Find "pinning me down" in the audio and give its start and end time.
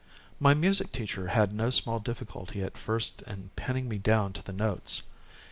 3.55-4.33